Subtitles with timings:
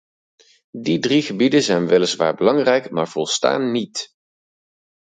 [0.77, 4.15] Die drie gebieden zijn weliswaar belangrijk, maar volstaan niet.